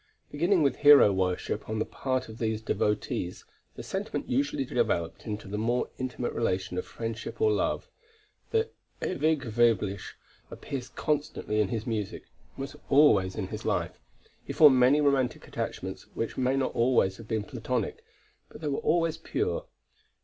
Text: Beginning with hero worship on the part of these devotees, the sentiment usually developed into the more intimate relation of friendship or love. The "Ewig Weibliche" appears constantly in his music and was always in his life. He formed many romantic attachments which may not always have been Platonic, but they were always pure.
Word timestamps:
Beginning 0.31 0.63
with 0.63 0.77
hero 0.77 1.13
worship 1.13 1.69
on 1.69 1.77
the 1.77 1.85
part 1.85 2.27
of 2.27 2.39
these 2.39 2.63
devotees, 2.63 3.45
the 3.75 3.83
sentiment 3.83 4.27
usually 4.27 4.65
developed 4.65 5.27
into 5.27 5.47
the 5.47 5.59
more 5.59 5.91
intimate 5.99 6.33
relation 6.33 6.79
of 6.79 6.87
friendship 6.87 7.39
or 7.39 7.51
love. 7.51 7.87
The 8.49 8.71
"Ewig 9.03 9.41
Weibliche" 9.41 10.15
appears 10.49 10.89
constantly 10.89 11.61
in 11.61 11.67
his 11.67 11.85
music 11.85 12.23
and 12.55 12.61
was 12.63 12.75
always 12.89 13.35
in 13.35 13.49
his 13.49 13.63
life. 13.63 13.99
He 14.43 14.53
formed 14.53 14.79
many 14.79 15.01
romantic 15.01 15.47
attachments 15.47 16.07
which 16.15 16.35
may 16.35 16.55
not 16.57 16.73
always 16.73 17.17
have 17.17 17.27
been 17.27 17.43
Platonic, 17.43 18.03
but 18.49 18.61
they 18.61 18.69
were 18.69 18.79
always 18.79 19.19
pure. 19.19 19.67